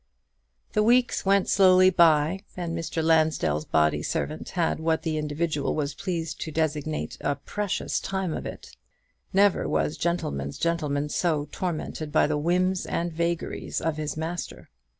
The 0.73 0.81
weeks 0.81 1.27
went 1.27 1.47
slowly 1.47 1.91
by, 1.91 2.39
and 2.57 2.75
Mr. 2.75 3.03
Lansdell's 3.03 3.65
body 3.65 4.01
servant 4.01 4.49
had 4.57 4.79
what 4.79 5.03
that 5.03 5.11
individual 5.11 5.75
was 5.75 5.93
pleased 5.93 6.41
to 6.41 6.51
designate 6.51 7.19
"a 7.21 7.35
precious 7.35 7.99
time 7.99 8.33
of 8.33 8.47
it." 8.47 8.75
Never 9.31 9.69
was 9.69 9.97
gentleman's 9.97 10.57
gentleman 10.57 11.09
so 11.09 11.47
tormented 11.51 12.11
by 12.11 12.25
the 12.25 12.39
whims 12.39 12.87
and 12.87 13.13
vagaries 13.13 13.79
of 13.79 13.97
his 13.97 14.17
master. 14.17 14.71